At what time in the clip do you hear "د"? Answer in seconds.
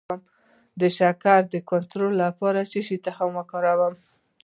0.79-0.81, 1.53-1.55, 2.61-2.65